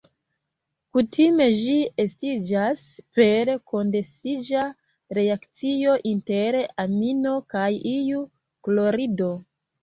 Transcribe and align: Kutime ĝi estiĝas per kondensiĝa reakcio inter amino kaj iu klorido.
Kutime 0.95 1.45
ĝi 1.57 1.73
estiĝas 2.03 2.85
per 3.19 3.51
kondensiĝa 3.73 4.63
reakcio 5.19 5.93
inter 6.13 6.59
amino 6.87 7.35
kaj 7.55 7.69
iu 7.93 8.25
klorido. 8.69 9.31